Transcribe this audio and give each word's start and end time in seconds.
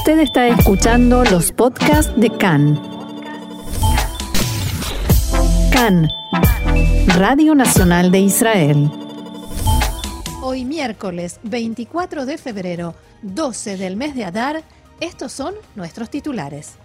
Usted 0.00 0.20
está 0.20 0.48
escuchando 0.48 1.24
los 1.24 1.52
podcasts 1.52 2.10
de 2.16 2.30
CAN. 2.30 2.80
CAN, 5.70 6.08
Radio 7.18 7.54
Nacional 7.54 8.10
de 8.10 8.20
Israel. 8.20 8.90
Hoy 10.40 10.64
miércoles 10.64 11.38
24 11.42 12.24
de 12.24 12.38
febrero, 12.38 12.94
12 13.20 13.76
del 13.76 13.96
mes 13.96 14.14
de 14.14 14.24
Adar, 14.24 14.62
estos 15.00 15.32
son 15.32 15.54
nuestros 15.76 16.08
titulares. 16.08 16.76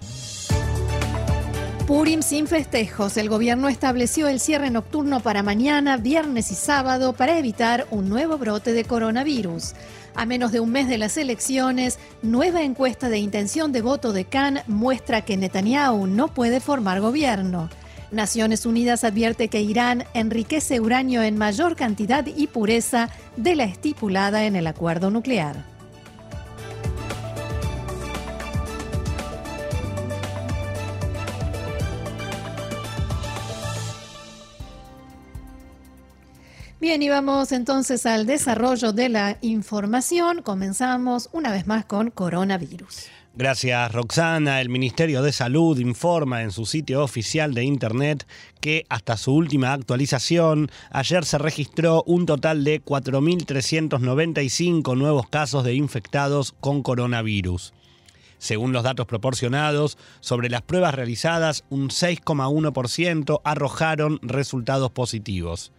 Purim 1.87 2.21
sin 2.21 2.47
festejos. 2.47 3.15
El 3.15 3.29
gobierno 3.29 3.69
estableció 3.69 4.27
el 4.27 4.39
cierre 4.39 4.71
nocturno 4.71 5.21
para 5.21 5.41
mañana, 5.41 5.97
viernes 5.97 6.51
y 6.51 6.55
sábado 6.55 7.13
para 7.13 7.37
evitar 7.37 7.85
un 7.91 8.09
nuevo 8.09 8.37
brote 8.39 8.73
de 8.73 8.83
coronavirus. 8.83 9.73
A 10.15 10.25
menos 10.25 10.53
de 10.53 10.61
un 10.61 10.71
mes 10.71 10.87
de 10.87 10.97
las 10.97 11.17
elecciones, 11.17 11.99
nueva 12.21 12.63
encuesta 12.63 13.09
de 13.09 13.17
intención 13.17 13.73
de 13.73 13.81
voto 13.81 14.13
de 14.13 14.23
Cannes 14.23 14.63
muestra 14.67 15.21
que 15.25 15.35
Netanyahu 15.35 16.07
no 16.07 16.29
puede 16.29 16.61
formar 16.61 17.01
gobierno. 17.01 17.69
Naciones 18.11 18.65
Unidas 18.65 19.03
advierte 19.03 19.49
que 19.49 19.61
Irán 19.61 20.05
enriquece 20.13 20.79
uranio 20.79 21.21
en 21.21 21.37
mayor 21.37 21.75
cantidad 21.75 22.25
y 22.25 22.47
pureza 22.47 23.09
de 23.35 23.55
la 23.55 23.65
estipulada 23.65 24.45
en 24.45 24.55
el 24.55 24.67
acuerdo 24.67 25.11
nuclear. 25.11 25.74
Bien, 36.85 37.01
y 37.01 37.09
vamos 37.09 37.51
entonces 37.51 38.05
al 38.05 38.27
desarrollo 38.27 38.93
de 38.93 39.09
la 39.09 39.39
información. 39.41 40.43
Comenzamos 40.43 41.31
una 41.33 41.51
vez 41.51 41.65
más 41.65 41.83
con 41.83 42.11
coronavirus. 42.11 43.07
Gracias, 43.33 43.91
Roxana. 43.91 44.61
El 44.61 44.69
Ministerio 44.69 45.23
de 45.23 45.31
Salud 45.31 45.79
informa 45.79 46.43
en 46.43 46.51
su 46.51 46.67
sitio 46.67 47.03
oficial 47.03 47.55
de 47.55 47.63
Internet 47.63 48.27
que 48.61 48.85
hasta 48.87 49.17
su 49.17 49.33
última 49.33 49.73
actualización, 49.73 50.69
ayer 50.91 51.25
se 51.25 51.39
registró 51.39 52.03
un 52.05 52.27
total 52.27 52.63
de 52.63 52.83
4.395 52.83 54.95
nuevos 54.95 55.27
casos 55.27 55.63
de 55.63 55.73
infectados 55.73 56.53
con 56.59 56.83
coronavirus. 56.83 57.73
Según 58.37 58.73
los 58.73 58.83
datos 58.83 59.07
proporcionados, 59.07 59.97
sobre 60.19 60.51
las 60.51 60.61
pruebas 60.61 60.93
realizadas, 60.93 61.63
un 61.71 61.89
6,1% 61.89 63.41
arrojaron 63.43 64.19
resultados 64.21 64.91
positivos. 64.91 65.71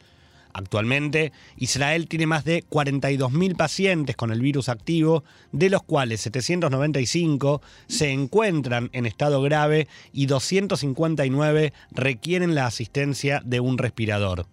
Actualmente, 0.56 1.32
Israel 1.58 2.08
tiene 2.08 2.26
más 2.26 2.46
de 2.46 2.64
42.000 2.64 3.56
pacientes 3.58 4.16
con 4.16 4.32
el 4.32 4.40
virus 4.40 4.70
activo, 4.70 5.22
de 5.52 5.68
los 5.68 5.82
cuales 5.82 6.22
795 6.22 7.60
se 7.88 8.10
encuentran 8.10 8.88
en 8.94 9.04
estado 9.04 9.42
grave 9.42 9.86
y 10.14 10.24
259 10.24 11.74
requieren 11.90 12.54
la 12.54 12.64
asistencia 12.64 13.42
de 13.44 13.60
un 13.60 13.76
respirador. 13.76 14.46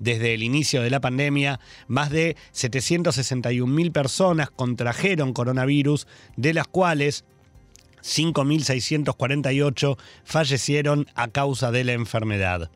Desde 0.00 0.34
el 0.34 0.42
inicio 0.42 0.82
de 0.82 0.90
la 0.90 0.98
pandemia, 0.98 1.60
más 1.86 2.10
de 2.10 2.34
761.000 2.52 3.92
personas 3.92 4.50
contrajeron 4.50 5.32
coronavirus, 5.32 6.08
de 6.36 6.54
las 6.54 6.66
cuales 6.66 7.24
5.648 8.02 9.96
fallecieron 10.24 11.06
a 11.14 11.28
causa 11.28 11.70
de 11.70 11.84
la 11.84 11.92
enfermedad. 11.92 12.68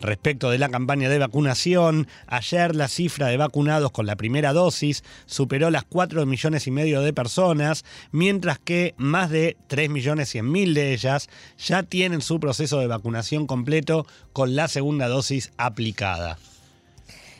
Respecto 0.00 0.50
de 0.50 0.58
la 0.58 0.68
campaña 0.68 1.08
de 1.08 1.18
vacunación, 1.18 2.06
ayer 2.26 2.74
la 2.74 2.88
cifra 2.88 3.26
de 3.28 3.36
vacunados 3.36 3.90
con 3.90 4.06
la 4.06 4.16
primera 4.16 4.52
dosis 4.52 5.02
superó 5.26 5.70
las 5.70 5.84
4 5.84 6.24
millones 6.26 6.66
y 6.66 6.70
medio 6.70 7.00
de 7.00 7.12
personas, 7.12 7.84
mientras 8.12 8.58
que 8.58 8.94
más 8.96 9.30
de 9.30 9.56
3 9.66 9.90
millones 9.90 10.28
100 10.28 10.50
mil 10.50 10.74
de 10.74 10.92
ellas 10.92 11.28
ya 11.58 11.82
tienen 11.82 12.20
su 12.20 12.38
proceso 12.38 12.78
de 12.78 12.86
vacunación 12.86 13.46
completo 13.46 14.06
con 14.32 14.54
la 14.54 14.68
segunda 14.68 15.08
dosis 15.08 15.52
aplicada. 15.56 16.38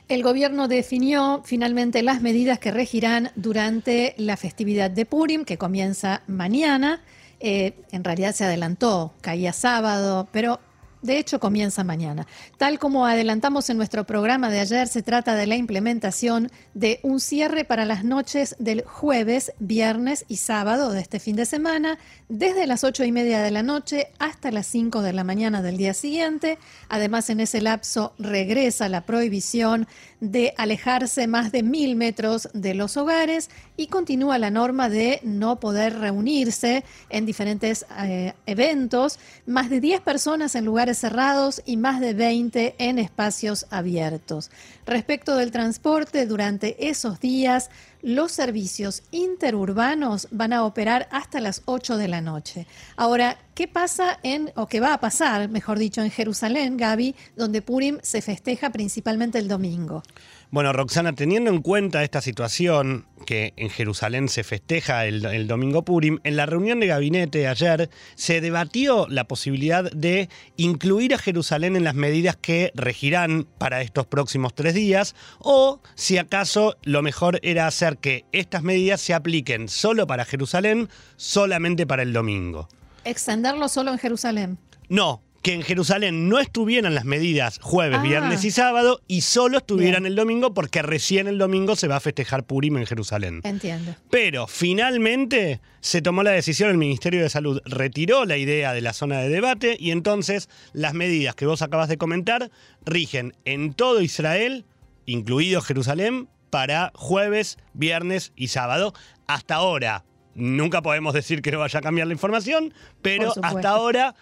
El 0.08 0.22
gobierno 0.22 0.68
definió 0.68 1.42
finalmente 1.44 2.02
las 2.02 2.22
medidas 2.22 2.58
que 2.58 2.70
regirán 2.70 3.30
durante 3.36 4.14
la 4.16 4.38
festividad 4.38 4.90
de 4.90 5.04
Purim, 5.04 5.44
que 5.44 5.58
comienza 5.58 6.22
mañana. 6.26 7.02
Eh, 7.40 7.74
en 7.92 8.04
realidad 8.04 8.34
se 8.34 8.44
adelantó, 8.44 9.12
caía 9.20 9.52
sábado, 9.52 10.26
pero 10.32 10.60
de 11.02 11.18
hecho, 11.18 11.38
comienza 11.38 11.84
mañana. 11.84 12.26
Tal 12.56 12.78
como 12.78 13.06
adelantamos 13.06 13.70
en 13.70 13.76
nuestro 13.76 14.04
programa 14.04 14.50
de 14.50 14.60
ayer, 14.60 14.88
se 14.88 15.02
trata 15.02 15.34
de 15.34 15.46
la 15.46 15.56
implementación 15.56 16.50
de 16.74 17.00
un 17.02 17.20
cierre 17.20 17.64
para 17.64 17.84
las 17.84 18.04
noches 18.04 18.56
del 18.58 18.82
jueves, 18.82 19.52
viernes 19.58 20.24
y 20.28 20.36
sábado 20.36 20.90
de 20.92 21.00
este 21.00 21.20
fin 21.20 21.36
de 21.36 21.46
semana, 21.46 21.98
desde 22.28 22.66
las 22.66 22.84
ocho 22.84 23.04
y 23.04 23.12
media 23.12 23.40
de 23.40 23.50
la 23.50 23.62
noche 23.62 24.08
hasta 24.18 24.50
las 24.50 24.66
5 24.66 25.02
de 25.02 25.12
la 25.12 25.24
mañana 25.24 25.62
del 25.62 25.76
día 25.76 25.94
siguiente. 25.94 26.58
Además, 26.88 27.30
en 27.30 27.40
ese 27.40 27.60
lapso 27.60 28.14
regresa 28.18 28.88
la 28.88 29.06
prohibición 29.06 29.86
de 30.20 30.54
alejarse 30.56 31.26
más 31.26 31.52
de 31.52 31.62
mil 31.62 31.96
metros 31.96 32.48
de 32.52 32.74
los 32.74 32.96
hogares 32.96 33.50
y 33.76 33.86
continúa 33.86 34.38
la 34.38 34.50
norma 34.50 34.88
de 34.88 35.20
no 35.22 35.60
poder 35.60 35.98
reunirse 35.98 36.84
en 37.08 37.26
diferentes 37.26 37.86
eh, 38.02 38.34
eventos, 38.46 39.18
más 39.46 39.70
de 39.70 39.80
10 39.80 40.00
personas 40.00 40.54
en 40.54 40.64
lugares 40.64 40.98
cerrados 40.98 41.62
y 41.64 41.76
más 41.76 42.00
de 42.00 42.14
20 42.14 42.74
en 42.78 42.98
espacios 42.98 43.66
abiertos. 43.70 44.50
Respecto 44.86 45.36
del 45.36 45.52
transporte, 45.52 46.26
durante 46.26 46.88
esos 46.88 47.20
días 47.20 47.70
los 48.02 48.32
servicios 48.32 49.02
interurbanos 49.10 50.28
van 50.30 50.52
a 50.52 50.64
operar 50.64 51.08
hasta 51.10 51.40
las 51.40 51.62
8 51.64 51.96
de 51.96 52.08
la 52.08 52.20
noche. 52.20 52.66
Ahora, 52.96 53.38
¿qué 53.58 53.66
pasa 53.66 54.20
en, 54.22 54.52
o 54.54 54.68
qué 54.68 54.78
va 54.78 54.94
a 54.94 55.00
pasar, 55.00 55.48
mejor 55.48 55.80
dicho, 55.80 56.00
en 56.00 56.12
Jerusalén, 56.12 56.76
Gaby, 56.76 57.16
donde 57.34 57.60
Purim 57.60 57.98
se 58.02 58.22
festeja 58.22 58.70
principalmente 58.70 59.40
el 59.40 59.48
domingo? 59.48 60.04
Bueno, 60.52 60.72
Roxana, 60.72 61.12
teniendo 61.12 61.50
en 61.50 61.60
cuenta 61.60 62.04
esta 62.04 62.20
situación, 62.20 63.06
que 63.26 63.54
en 63.56 63.68
Jerusalén 63.68 64.28
se 64.28 64.44
festeja 64.44 65.06
el, 65.06 65.48
domingo 65.48 65.84
Purim, 65.84 66.20
en 66.22 66.36
la 66.36 66.46
reunión 66.46 66.78
de 66.78 66.86
gabinete 66.86 67.48
ayer 67.48 67.90
se 68.14 68.40
debatió 68.40 69.08
la 69.08 69.24
posibilidad 69.24 69.90
de 69.90 70.28
incluir 70.56 71.12
a 71.12 71.18
Jerusalén 71.18 71.74
en 71.74 71.82
las 71.82 71.96
medidas 71.96 72.36
que 72.36 72.70
regirán 72.76 73.48
para 73.58 73.82
estos 73.82 74.06
próximos 74.06 74.54
tres 74.54 74.74
días, 74.74 75.16
o 75.40 75.80
si 75.96 76.16
acaso 76.16 76.76
lo 76.84 77.02
mejor 77.02 77.40
era 77.42 77.66
hacer 77.66 77.98
que 77.98 78.24
estas 78.30 78.62
medidas 78.62 79.00
se 79.00 79.14
apliquen 79.14 79.68
solo 79.68 80.06
para 80.06 80.24
Jerusalén, 80.24 80.88
solamente 81.16 81.88
para 81.88 82.04
el 82.04 82.12
domingo. 82.12 82.68
Extenderlo 83.04 83.68
solo 83.68 83.92
en 83.92 83.98
Jerusalén. 83.98 84.58
No, 84.88 85.22
que 85.42 85.54
en 85.54 85.62
Jerusalén 85.62 86.28
no 86.28 86.40
estuvieran 86.40 86.94
las 86.94 87.04
medidas 87.04 87.58
jueves, 87.62 87.98
ah. 88.00 88.02
viernes 88.02 88.44
y 88.44 88.50
sábado 88.50 89.00
y 89.06 89.20
solo 89.20 89.58
estuvieran 89.58 90.04
el 90.06 90.16
domingo 90.16 90.52
porque 90.52 90.82
recién 90.82 91.28
el 91.28 91.38
domingo 91.38 91.76
se 91.76 91.88
va 91.88 91.96
a 91.96 92.00
festejar 92.00 92.44
Purim 92.44 92.76
en 92.76 92.86
Jerusalén. 92.86 93.40
Entiendo. 93.44 93.94
Pero 94.10 94.46
finalmente 94.46 95.60
se 95.80 96.02
tomó 96.02 96.22
la 96.22 96.32
decisión, 96.32 96.70
el 96.70 96.78
Ministerio 96.78 97.22
de 97.22 97.30
Salud 97.30 97.60
retiró 97.64 98.24
la 98.24 98.36
idea 98.36 98.72
de 98.72 98.80
la 98.80 98.92
zona 98.92 99.20
de 99.20 99.28
debate 99.28 99.76
y 99.78 99.92
entonces 99.92 100.48
las 100.72 100.94
medidas 100.94 101.34
que 101.34 101.46
vos 101.46 101.62
acabas 101.62 101.88
de 101.88 101.98
comentar 101.98 102.50
rigen 102.84 103.34
en 103.44 103.74
todo 103.74 104.00
Israel, 104.00 104.64
incluido 105.06 105.60
Jerusalén, 105.60 106.28
para 106.50 106.92
jueves, 106.94 107.58
viernes 107.74 108.32
y 108.34 108.48
sábado. 108.48 108.92
Hasta 109.26 109.56
ahora, 109.56 110.04
nunca 110.38 110.82
podemos 110.82 111.14
decir 111.14 111.42
que 111.42 111.50
no 111.50 111.58
vaya 111.58 111.78
a 111.78 111.82
cambiar 111.82 112.06
la 112.06 112.14
información, 112.14 112.72
pero 113.02 113.32
hasta 113.42 113.70
ahora 113.70 114.14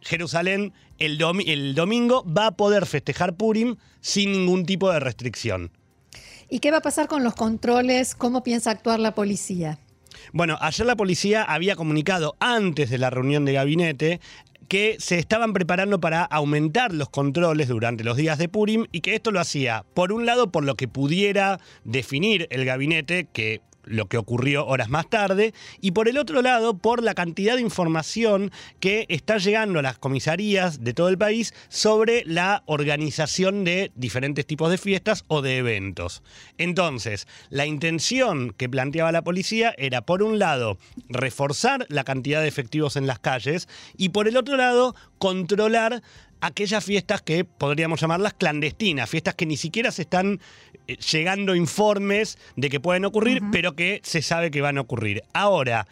Jerusalén 0.00 0.72
el, 0.98 1.18
el 1.46 1.74
domingo 1.74 2.24
va 2.24 2.48
a 2.48 2.50
poder 2.52 2.86
festejar 2.86 3.34
Purim 3.34 3.76
sin 4.00 4.32
ningún 4.32 4.66
tipo 4.66 4.90
de 4.92 5.00
restricción. 5.00 5.70
¿Y 6.48 6.58
qué 6.58 6.70
va 6.70 6.78
a 6.78 6.82
pasar 6.82 7.08
con 7.08 7.24
los 7.24 7.34
controles? 7.34 8.14
¿Cómo 8.14 8.42
piensa 8.42 8.70
actuar 8.70 9.00
la 9.00 9.14
policía? 9.14 9.78
Bueno, 10.32 10.58
ayer 10.60 10.86
la 10.86 10.96
policía 10.96 11.42
había 11.42 11.76
comunicado 11.76 12.36
antes 12.38 12.90
de 12.90 12.98
la 12.98 13.10
reunión 13.10 13.44
de 13.44 13.54
gabinete 13.54 14.20
que 14.68 14.96
se 14.98 15.18
estaban 15.18 15.52
preparando 15.52 16.00
para 16.00 16.22
aumentar 16.24 16.92
los 16.94 17.10
controles 17.10 17.68
durante 17.68 18.04
los 18.04 18.16
días 18.16 18.38
de 18.38 18.48
Purim 18.48 18.86
y 18.92 19.00
que 19.00 19.14
esto 19.14 19.30
lo 19.30 19.40
hacía, 19.40 19.84
por 19.94 20.12
un 20.12 20.24
lado, 20.24 20.50
por 20.50 20.64
lo 20.64 20.76
que 20.76 20.88
pudiera 20.88 21.60
definir 21.84 22.46
el 22.50 22.64
gabinete, 22.64 23.26
que 23.32 23.60
lo 23.84 24.06
que 24.06 24.18
ocurrió 24.18 24.66
horas 24.66 24.88
más 24.88 25.08
tarde, 25.08 25.54
y 25.80 25.92
por 25.92 26.08
el 26.08 26.18
otro 26.18 26.42
lado, 26.42 26.76
por 26.76 27.02
la 27.02 27.14
cantidad 27.14 27.56
de 27.56 27.62
información 27.62 28.50
que 28.80 29.06
está 29.08 29.38
llegando 29.38 29.78
a 29.78 29.82
las 29.82 29.98
comisarías 29.98 30.82
de 30.84 30.94
todo 30.94 31.08
el 31.08 31.18
país 31.18 31.54
sobre 31.68 32.24
la 32.26 32.62
organización 32.66 33.64
de 33.64 33.92
diferentes 33.94 34.46
tipos 34.46 34.70
de 34.70 34.78
fiestas 34.78 35.24
o 35.28 35.42
de 35.42 35.58
eventos. 35.58 36.22
Entonces, 36.58 37.26
la 37.50 37.66
intención 37.66 38.52
que 38.52 38.68
planteaba 38.68 39.12
la 39.12 39.22
policía 39.22 39.74
era, 39.78 40.02
por 40.02 40.22
un 40.22 40.38
lado, 40.38 40.78
reforzar 41.08 41.86
la 41.88 42.04
cantidad 42.04 42.40
de 42.40 42.48
efectivos 42.48 42.96
en 42.96 43.06
las 43.06 43.18
calles 43.18 43.68
y 43.96 44.10
por 44.10 44.28
el 44.28 44.36
otro 44.36 44.56
lado, 44.56 44.94
controlar 45.22 46.02
aquellas 46.40 46.84
fiestas 46.84 47.22
que 47.22 47.44
podríamos 47.44 48.00
llamarlas 48.00 48.34
clandestinas, 48.34 49.08
fiestas 49.08 49.36
que 49.36 49.46
ni 49.46 49.56
siquiera 49.56 49.92
se 49.92 50.02
están 50.02 50.40
eh, 50.88 50.96
llegando 50.96 51.54
informes 51.54 52.38
de 52.56 52.68
que 52.68 52.80
pueden 52.80 53.04
ocurrir, 53.04 53.40
pero 53.52 53.76
que 53.76 54.00
se 54.02 54.20
sabe 54.20 54.50
que 54.50 54.60
van 54.60 54.78
a 54.78 54.80
ocurrir. 54.80 55.22
Ahora, 55.32 55.86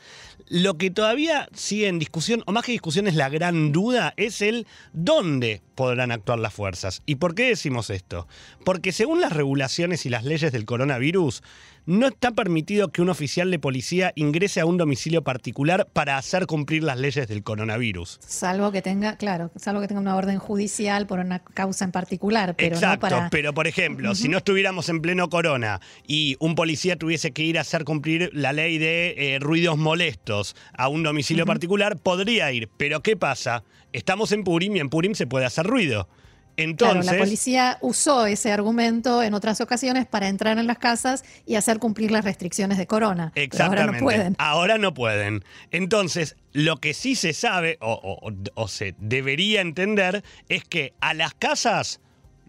lo 0.48 0.76
que 0.76 0.90
todavía 0.90 1.48
sigue 1.54 1.86
en 1.86 2.00
discusión, 2.00 2.42
o 2.46 2.50
más 2.50 2.64
que 2.64 2.72
discusión 2.72 3.06
es 3.06 3.14
la 3.14 3.28
gran 3.28 3.70
duda, 3.70 4.14
es 4.16 4.42
el 4.42 4.66
dónde 4.92 5.62
podrán 5.76 6.10
actuar 6.10 6.40
las 6.40 6.52
fuerzas. 6.52 7.02
¿Y 7.06 7.14
por 7.14 7.36
qué 7.36 7.50
decimos 7.50 7.88
esto? 7.88 8.26
Porque 8.64 8.90
según 8.90 9.20
las 9.20 9.32
regulaciones 9.32 10.06
y 10.06 10.08
las 10.08 10.24
leyes 10.24 10.50
del 10.50 10.64
coronavirus, 10.64 11.44
no 11.86 12.06
está 12.06 12.32
permitido 12.32 12.92
que 12.92 13.02
un 13.02 13.08
oficial 13.08 13.50
de 13.50 13.58
policía 13.58 14.12
ingrese 14.14 14.60
a 14.60 14.66
un 14.66 14.76
domicilio 14.76 15.22
particular 15.22 15.88
para 15.92 16.16
hacer 16.16 16.46
cumplir 16.46 16.82
las 16.82 16.98
leyes 16.98 17.28
del 17.28 17.42
coronavirus. 17.42 18.18
Salvo 18.20 18.72
que 18.72 18.82
tenga, 18.82 19.16
claro, 19.16 19.50
salvo 19.56 19.80
que 19.80 19.88
tenga 19.88 20.00
una 20.00 20.16
orden 20.16 20.38
judicial 20.38 21.06
por 21.06 21.18
una 21.18 21.40
causa 21.40 21.84
en 21.84 21.92
particular, 21.92 22.54
pero 22.56 22.74
Exacto, 22.74 23.06
no 23.06 23.16
para... 23.16 23.30
pero 23.30 23.54
por 23.54 23.66
ejemplo, 23.66 24.14
si 24.14 24.28
no 24.28 24.38
estuviéramos 24.38 24.88
en 24.88 25.00
pleno 25.00 25.28
corona 25.28 25.80
y 26.06 26.36
un 26.40 26.54
policía 26.54 26.96
tuviese 26.96 27.32
que 27.32 27.42
ir 27.42 27.58
a 27.58 27.62
hacer 27.62 27.84
cumplir 27.84 28.30
la 28.32 28.52
ley 28.52 28.78
de 28.78 29.34
eh, 29.34 29.38
ruidos 29.38 29.78
molestos 29.78 30.56
a 30.76 30.88
un 30.88 31.02
domicilio 31.02 31.46
particular, 31.46 31.98
podría 31.98 32.52
ir. 32.52 32.68
Pero 32.76 33.02
¿qué 33.02 33.16
pasa? 33.16 33.64
Estamos 33.92 34.32
en 34.32 34.44
Purim 34.44 34.76
y 34.76 34.80
en 34.80 34.88
Purim 34.88 35.14
se 35.14 35.26
puede 35.26 35.46
hacer 35.46 35.66
ruido. 35.66 36.08
Entonces, 36.56 37.02
claro, 37.04 37.16
la 37.18 37.24
policía 37.24 37.78
usó 37.80 38.26
ese 38.26 38.52
argumento 38.52 39.22
en 39.22 39.34
otras 39.34 39.60
ocasiones 39.60 40.06
para 40.06 40.28
entrar 40.28 40.58
en 40.58 40.66
las 40.66 40.78
casas 40.78 41.24
y 41.46 41.54
hacer 41.54 41.78
cumplir 41.78 42.10
las 42.10 42.24
restricciones 42.24 42.78
de 42.78 42.86
corona. 42.86 43.32
Exactamente. 43.34 43.80
ahora 43.82 43.92
no 43.98 44.04
pueden. 44.04 44.34
Ahora 44.38 44.78
no 44.78 44.94
pueden. 44.94 45.44
Entonces, 45.70 46.36
lo 46.52 46.76
que 46.76 46.94
sí 46.94 47.14
se 47.14 47.32
sabe 47.32 47.78
o, 47.80 47.92
o- 48.22 48.32
o 48.54 48.68
se 48.68 48.94
debería 48.98 49.60
entender 49.60 50.22
es 50.48 50.64
que 50.64 50.92
a 51.00 51.14
las 51.14 51.34
casas 51.34 52.00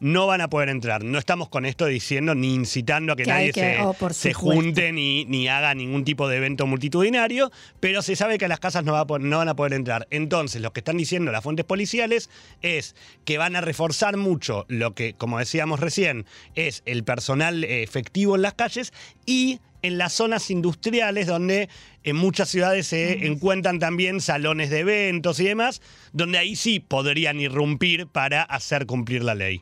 no 0.02 0.26
van 0.28 0.42
a 0.42 0.50
poder 0.50 0.68
entrar. 0.70 1.04
No 1.04 1.18
estamos 1.20 1.48
con 1.48 1.64
esto 1.66 1.86
diciendo 1.86 2.34
ni 2.36 2.54
incitando 2.56 3.14
a 3.14 3.16
que, 3.16 3.24
nadie 3.24 3.52
que- 3.54 3.62
se, 3.78 3.82
oh, 3.82 3.96
se 4.10 4.34
junte 4.34 4.92
ni, 4.92 5.26
ni 5.26 5.48
haga 5.48 5.74
ningún 5.76 6.04
tipo 6.04 6.28
de 6.28 6.38
evento 6.38 6.66
multitudinario, 6.68 7.52
pero 7.80 8.02
se 8.02 8.16
sabe 8.16 8.38
que 8.40 8.46
a 8.46 8.48
las 8.48 8.60
casas 8.60 8.84
no, 8.84 8.94
va 8.94 9.02
a 9.02 9.08
po- 9.08 9.20
no 9.20 9.38
van 9.38 9.48
a 9.50 9.56
poder 9.56 9.74
entrar. 9.74 10.08
Entonces, 10.10 10.60
lo 10.62 10.74
que 10.74 10.80
están 10.80 10.98
diciendo 10.98 11.32
las 11.32 11.44
fuentes 11.44 11.66
policiales 11.66 12.30
es 12.64 12.96
que 13.26 13.38
van 13.38 13.56
a 13.56 13.62
reforzar 13.62 14.18
mucho 14.18 14.66
lo 14.68 14.96
que, 14.96 15.14
como 15.14 15.38
decíamos 15.38 15.80
recién, 15.80 16.26
es 16.56 16.82
el 16.86 17.04
personal 17.04 17.64
efectivo 17.64 18.36
en 18.36 18.42
las 18.42 18.56
calles 18.56 18.92
y 19.28 19.60
en 19.84 19.98
las 20.00 20.14
zonas 20.14 20.50
industriales 20.52 21.28
donde 21.28 21.70
en 22.04 22.16
muchas 22.16 22.50
ciudades 22.50 22.88
se 22.88 23.28
encuentran 23.28 23.78
también 23.80 24.20
salones 24.20 24.72
de 24.72 24.80
eventos 24.80 25.40
y 25.40 25.46
demás, 25.46 25.82
donde 26.12 26.40
ahí 26.40 26.56
sí 26.56 26.80
podrían 26.80 27.40
irrumpir 27.40 28.08
para 28.08 28.42
hacer 28.42 28.86
cumplir 28.88 29.24
la 29.24 29.36
ley. 29.36 29.62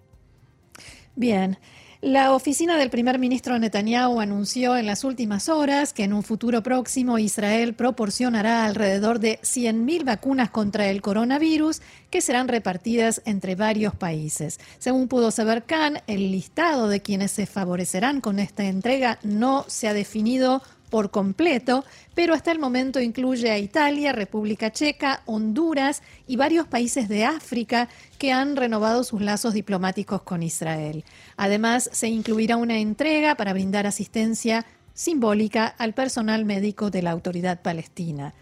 Bien. 1.20 1.58
La 2.00 2.32
oficina 2.32 2.78
del 2.78 2.90
primer 2.90 3.20
ministro 3.20 3.60
Netanyahu 3.60 4.22
anunció 4.22 4.78
en 4.78 4.86
las 4.86 5.04
últimas 5.04 5.50
horas 5.50 5.92
que 5.92 6.06
en 6.06 6.14
un 6.14 6.24
futuro 6.24 6.64
próximo 6.64 7.20
Israel 7.20 7.74
proporcionará 7.74 8.64
alrededor 8.64 9.20
de 9.20 9.38
100.000 9.42 10.06
vacunas 10.06 10.50
contra 10.50 10.90
el 10.90 11.02
coronavirus 11.02 11.82
que 12.10 12.22
serán 12.22 12.48
repartidas 12.48 13.22
entre 13.26 13.56
varios 13.56 13.94
países. 13.96 14.62
Según 14.78 15.10
pudo 15.10 15.30
saber 15.30 15.66
Khan, 15.66 16.02
el 16.08 16.32
listado 16.32 16.88
de 16.88 17.02
quienes 17.02 17.32
se 17.32 17.46
favorecerán 17.46 18.22
con 18.22 18.40
esta 18.40 18.64
entrega 18.64 19.20
no 19.22 19.66
se 19.68 19.90
ha 19.90 19.94
definido 19.94 20.62
por 20.90 21.12
completo, 21.12 21.86
pero 22.16 22.34
hasta 22.34 22.52
el 22.52 22.60
momento 22.60 23.00
incluye 23.00 23.52
a 23.52 23.58
Italia, 23.58 24.12
República 24.12 24.72
Checa, 24.72 25.22
Honduras 25.26 26.02
y 26.28 26.36
varios 26.36 26.68
países 26.68 27.08
de 27.08 27.26
África 27.26 27.90
que 28.18 28.32
han 28.32 28.56
renovado 28.56 29.04
sus 29.04 29.22
lazos 29.22 29.54
diplomáticos 29.54 30.22
con 30.24 30.44
Israel. 30.44 31.04
Además, 31.38 31.90
se 31.94 32.08
incluirá 32.08 32.58
una 32.58 32.80
entrega 32.80 33.36
para 33.36 33.54
brindar 33.54 33.88
asistencia 33.88 34.66
simbólica 34.94 35.66
al 35.66 35.94
personal 35.94 36.44
médico 36.46 36.90
de 36.90 37.02
la 37.02 37.12
autoridad 37.12 37.62
palestina. 37.62 38.34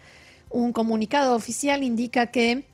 Un 0.50 0.72
comunicado 0.72 1.36
oficial 1.36 1.84
indica 1.84 2.28
que 2.28 2.64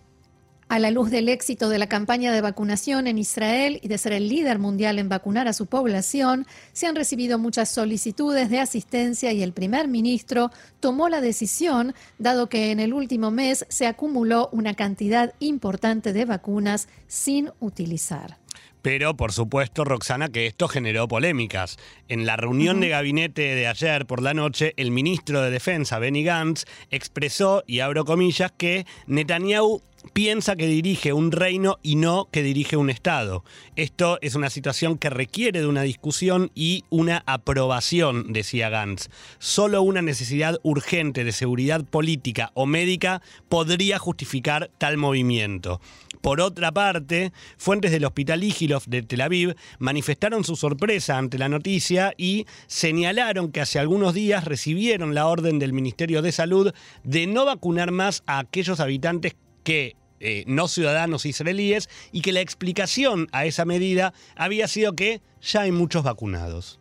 a 0.69 0.79
la 0.79 0.91
luz 0.91 1.11
del 1.11 1.29
éxito 1.29 1.69
de 1.69 1.79
la 1.79 1.87
campaña 1.87 2.33
de 2.33 2.41
vacunación 2.41 3.07
en 3.07 3.19
Israel 3.19 3.79
y 3.83 3.89
de 3.89 3.99
ser 3.99 4.13
el 4.13 4.29
líder 4.29 4.59
mundial 4.59 4.99
en 4.99 5.09
vacunar 5.09 5.49
a 5.49 5.53
su 5.53 5.67
población, 5.67 6.47
se 6.73 6.87
han 6.87 6.97
recibido 6.97 7.39
muchas 7.39 7.69
solicitudes 7.69 8.51
de 8.51 8.61
asistencia 8.61 9.33
y 9.33 9.43
el 9.43 9.53
primer 9.53 9.89
ministro 9.89 10.51
tomó 10.81 11.09
la 11.09 11.21
decisión, 11.21 11.95
dado 12.19 12.49
que 12.49 12.71
en 12.71 12.81
el 12.81 12.95
último 12.95 13.31
mes 13.31 13.67
se 13.69 13.87
acumuló 13.87 14.49
una 14.53 14.75
cantidad 14.75 15.35
importante 15.39 16.13
de 16.13 16.25
vacunas 16.25 16.89
sin 17.07 17.51
utilizar. 17.61 18.39
Pero, 18.85 19.17
por 19.17 19.33
supuesto, 19.33 19.83
Roxana, 19.87 20.29
que 20.29 20.47
esto 20.47 20.69
generó 20.69 21.09
polémicas. 21.09 21.79
En 22.07 22.27
la 22.27 22.37
reunión 22.37 22.83
de 22.83 22.91
gabinete 22.91 23.55
de 23.55 23.67
ayer 23.67 24.05
por 24.05 24.21
la 24.21 24.35
noche, 24.35 24.75
el 24.77 24.91
ministro 24.91 25.41
de 25.41 25.51
Defensa, 25.51 25.99
Benny 25.99 26.23
Gantz, 26.23 26.67
expresó, 26.91 27.65
y 27.67 27.81
abro 27.81 28.05
comillas, 28.05 28.53
que 28.53 28.85
Netanyahu 29.07 29.81
piensa 30.13 30.57
que 30.57 30.67
dirige 30.67 31.13
un 31.13 31.33
reino 31.33 31.79
y 31.83 31.97
no 31.97 32.29
que 32.31 32.43
dirige 32.43 32.77
un 32.77 32.91
Estado. 32.91 33.45
Esto 33.77 34.19
es 34.21 34.35
una 34.35 34.51
situación 34.51 34.99
que 34.99 35.11
requiere 35.11 35.61
de 35.61 35.67
una 35.67 35.83
discusión 35.83 36.51
y 36.55 36.85
una 36.91 37.23
aprobación, 37.27 38.33
decía 38.33 38.69
Gantz. 38.69 39.09
Solo 39.39 39.83
una 39.83 40.03
necesidad 40.03 40.59
urgente 40.63 41.25
de 41.25 41.33
seguridad 41.33 41.85
política 41.85 42.51
o 42.55 42.67
médica 42.67 43.23
podría 43.49 43.99
justificar 43.99 44.71
tal 44.79 44.97
movimiento. 44.97 45.81
Por 46.25 46.41
otra 46.41 46.73
parte, 46.73 47.33
fuentes 47.59 47.91
del 47.91 48.07
Hospital 48.07 48.45
Igilov 48.45 48.85
de 48.87 49.03
Tel 49.03 49.21
Aviv 49.21 49.57
manifestaron 49.79 50.43
su 50.43 50.57
sorpresa 50.57 51.19
ante 51.19 51.37
la 51.37 51.51
noticia 51.51 52.15
y 52.17 52.47
señalaron 52.67 53.53
que 53.53 53.61
hace 53.61 53.79
algunos 53.79 54.15
días 54.15 54.45
recibieron 54.45 55.15
la 55.15 55.27
orden 55.27 55.59
del 55.59 55.75
Ministerio 55.75 56.23
de 56.23 56.33
Salud 56.33 56.73
de 57.03 57.27
no 57.27 57.45
vacunar 57.45 57.91
más 57.91 58.23
a 58.27 58.39
aquellos 58.39 58.81
habitantes 58.81 59.35
que 59.65 59.97
eh, 60.21 60.45
no 60.47 60.69
ciudadanos 60.69 61.27
israelíes 61.27 61.89
y 62.13 62.23
que 62.23 62.33
la 62.33 62.41
explicación 62.41 63.29
a 63.33 63.45
esa 63.45 63.65
medida 63.65 64.15
había 64.37 64.69
sido 64.69 64.95
que 64.95 65.21
ya 65.43 65.63
hay 65.63 65.73
muchos 65.73 66.05
vacunados. 66.05 66.79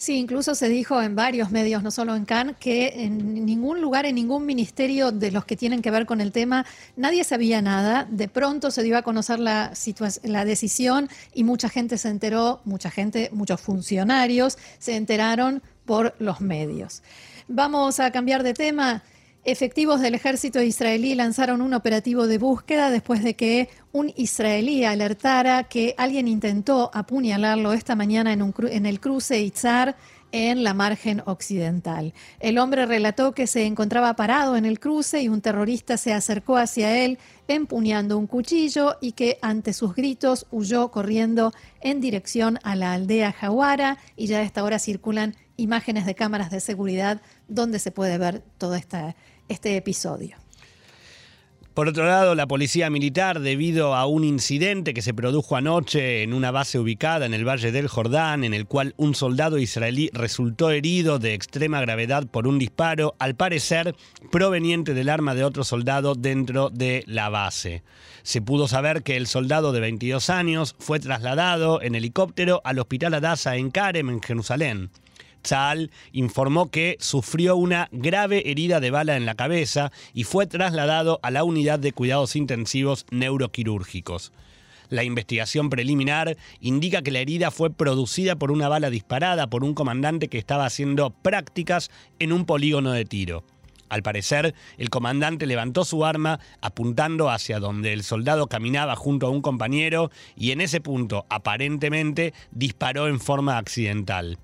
Sí, 0.00 0.16
incluso 0.16 0.54
se 0.54 0.70
dijo 0.70 1.02
en 1.02 1.14
varios 1.14 1.50
medios, 1.50 1.82
no 1.82 1.90
solo 1.90 2.16
en 2.16 2.24
Cannes, 2.24 2.56
que 2.58 3.04
en 3.04 3.44
ningún 3.44 3.82
lugar, 3.82 4.06
en 4.06 4.14
ningún 4.14 4.46
ministerio 4.46 5.12
de 5.12 5.30
los 5.30 5.44
que 5.44 5.58
tienen 5.58 5.82
que 5.82 5.90
ver 5.90 6.06
con 6.06 6.22
el 6.22 6.32
tema, 6.32 6.64
nadie 6.96 7.22
sabía 7.22 7.60
nada. 7.60 8.08
De 8.10 8.26
pronto 8.26 8.70
se 8.70 8.82
dio 8.82 8.96
a 8.96 9.02
conocer 9.02 9.38
la, 9.38 9.74
la 10.22 10.44
decisión 10.46 11.10
y 11.34 11.44
mucha 11.44 11.68
gente 11.68 11.98
se 11.98 12.08
enteró, 12.08 12.62
mucha 12.64 12.90
gente, 12.90 13.28
muchos 13.34 13.60
funcionarios 13.60 14.56
se 14.78 14.96
enteraron 14.96 15.62
por 15.84 16.14
los 16.18 16.40
medios. 16.40 17.02
Vamos 17.46 18.00
a 18.00 18.10
cambiar 18.10 18.42
de 18.42 18.54
tema. 18.54 19.02
Efectivos 19.42 20.02
del 20.02 20.14
ejército 20.14 20.60
israelí 20.60 21.14
lanzaron 21.14 21.62
un 21.62 21.72
operativo 21.72 22.26
de 22.26 22.36
búsqueda 22.36 22.90
después 22.90 23.24
de 23.24 23.36
que 23.36 23.70
un 23.90 24.12
israelí 24.14 24.84
alertara 24.84 25.64
que 25.64 25.94
alguien 25.96 26.28
intentó 26.28 26.90
apuñalarlo 26.92 27.72
esta 27.72 27.96
mañana 27.96 28.34
en, 28.34 28.42
un 28.42 28.54
en 28.68 28.84
el 28.84 29.00
cruce 29.00 29.40
Itzar 29.40 29.96
en 30.32 30.62
la 30.62 30.74
margen 30.74 31.22
occidental. 31.24 32.12
El 32.38 32.58
hombre 32.58 32.84
relató 32.84 33.32
que 33.32 33.46
se 33.46 33.64
encontraba 33.64 34.14
parado 34.14 34.56
en 34.56 34.66
el 34.66 34.78
cruce 34.78 35.22
y 35.22 35.28
un 35.28 35.40
terrorista 35.40 35.96
se 35.96 36.12
acercó 36.12 36.58
hacia 36.58 37.02
él 37.02 37.18
empuñando 37.48 38.18
un 38.18 38.26
cuchillo 38.26 38.96
y 39.00 39.12
que 39.12 39.38
ante 39.42 39.72
sus 39.72 39.94
gritos 39.94 40.46
huyó 40.50 40.90
corriendo 40.90 41.52
en 41.80 42.00
dirección 42.00 42.58
a 42.62 42.76
la 42.76 42.92
aldea 42.92 43.32
Jawara 43.32 43.98
y 44.16 44.26
ya 44.26 44.38
a 44.38 44.42
esta 44.42 44.62
hora 44.62 44.78
circulan 44.78 45.34
imágenes 45.56 46.06
de 46.06 46.14
cámaras 46.14 46.50
de 46.50 46.60
seguridad 46.60 47.20
donde 47.48 47.78
se 47.78 47.90
puede 47.90 48.16
ver 48.16 48.42
todo 48.56 48.74
esta, 48.76 49.16
este 49.50 49.76
episodio. 49.76 50.36
Por 51.74 51.88
otro 51.88 52.04
lado, 52.04 52.34
la 52.34 52.48
policía 52.48 52.90
militar, 52.90 53.40
debido 53.40 53.94
a 53.94 54.04
un 54.04 54.24
incidente 54.24 54.92
que 54.92 55.02
se 55.02 55.14
produjo 55.14 55.56
anoche 55.56 56.22
en 56.22 56.34
una 56.34 56.50
base 56.50 56.78
ubicada 56.78 57.26
en 57.26 57.32
el 57.32 57.46
Valle 57.46 57.70
del 57.70 57.86
Jordán, 57.86 58.42
en 58.44 58.54
el 58.54 58.66
cual 58.66 58.92
un 58.96 59.14
soldado 59.14 59.56
israelí 59.56 60.10
resultó 60.12 60.70
herido 60.70 61.18
de 61.18 61.34
extrema 61.34 61.80
gravedad 61.80 62.26
por 62.26 62.48
un 62.48 62.58
disparo, 62.58 63.14
al 63.18 63.36
parecer 63.36 63.94
proveniente 64.32 64.94
del 64.94 65.08
arma 65.08 65.34
de 65.34 65.44
otro 65.44 65.62
soldado 65.62 66.16
dentro 66.16 66.70
de 66.70 67.04
la 67.06 67.28
base. 67.28 67.82
Se 68.24 68.42
pudo 68.42 68.68
saber 68.68 69.02
que 69.02 69.16
el 69.16 69.26
soldado 69.26 69.72
de 69.72 69.80
22 69.80 70.28
años 70.28 70.74
fue 70.78 71.00
trasladado 71.00 71.80
en 71.82 71.94
helicóptero 71.94 72.60
al 72.64 72.78
hospital 72.78 73.14
Adasa 73.14 73.56
en 73.56 73.70
Karem, 73.70 74.10
en 74.10 74.20
Jerusalén. 74.20 74.90
Tzal 75.42 75.90
informó 76.12 76.70
que 76.70 76.96
sufrió 77.00 77.56
una 77.56 77.88
grave 77.92 78.50
herida 78.50 78.80
de 78.80 78.90
bala 78.90 79.16
en 79.16 79.26
la 79.26 79.34
cabeza 79.34 79.92
y 80.14 80.24
fue 80.24 80.46
trasladado 80.46 81.20
a 81.22 81.30
la 81.30 81.44
unidad 81.44 81.78
de 81.78 81.92
cuidados 81.92 82.36
intensivos 82.36 83.06
neuroquirúrgicos. 83.10 84.32
La 84.90 85.04
investigación 85.04 85.70
preliminar 85.70 86.36
indica 86.60 87.02
que 87.02 87.12
la 87.12 87.20
herida 87.20 87.52
fue 87.52 87.70
producida 87.70 88.34
por 88.36 88.50
una 88.50 88.68
bala 88.68 88.90
disparada 88.90 89.48
por 89.48 89.62
un 89.62 89.72
comandante 89.74 90.28
que 90.28 90.38
estaba 90.38 90.66
haciendo 90.66 91.10
prácticas 91.10 91.90
en 92.18 92.32
un 92.32 92.44
polígono 92.44 92.90
de 92.90 93.04
tiro. 93.04 93.44
Al 93.88 94.02
parecer, 94.02 94.54
el 94.78 94.88
comandante 94.88 95.46
levantó 95.46 95.84
su 95.84 96.04
arma 96.04 96.40
apuntando 96.60 97.28
hacia 97.28 97.58
donde 97.58 97.92
el 97.92 98.04
soldado 98.04 98.46
caminaba 98.48 98.94
junto 98.96 99.26
a 99.26 99.30
un 99.30 99.42
compañero 99.42 100.10
y 100.36 100.52
en 100.52 100.60
ese 100.60 100.80
punto, 100.80 101.26
aparentemente, 101.28 102.32
disparó 102.52 103.08
en 103.08 103.20
forma 103.20 103.58
accidental. 103.58 104.38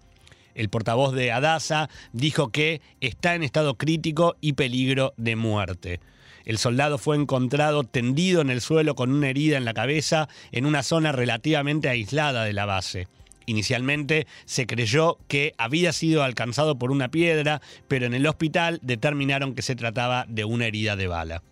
El 0.56 0.70
portavoz 0.70 1.14
de 1.14 1.30
Adasa 1.32 1.90
dijo 2.12 2.48
que 2.48 2.80
está 3.02 3.34
en 3.34 3.42
estado 3.42 3.76
crítico 3.76 4.36
y 4.40 4.54
peligro 4.54 5.12
de 5.18 5.36
muerte. 5.36 6.00
El 6.46 6.56
soldado 6.56 6.96
fue 6.96 7.16
encontrado 7.16 7.84
tendido 7.84 8.40
en 8.40 8.48
el 8.48 8.62
suelo 8.62 8.94
con 8.94 9.12
una 9.12 9.28
herida 9.28 9.58
en 9.58 9.66
la 9.66 9.74
cabeza 9.74 10.28
en 10.52 10.64
una 10.64 10.82
zona 10.82 11.12
relativamente 11.12 11.90
aislada 11.90 12.44
de 12.44 12.54
la 12.54 12.64
base. 12.64 13.06
Inicialmente 13.44 14.26
se 14.46 14.66
creyó 14.66 15.18
que 15.28 15.52
había 15.58 15.92
sido 15.92 16.22
alcanzado 16.22 16.78
por 16.78 16.90
una 16.90 17.10
piedra, 17.10 17.60
pero 17.86 18.06
en 18.06 18.14
el 18.14 18.26
hospital 18.26 18.80
determinaron 18.82 19.54
que 19.54 19.62
se 19.62 19.76
trataba 19.76 20.24
de 20.26 20.46
una 20.46 20.66
herida 20.66 20.96
de 20.96 21.06
bala. 21.06 21.42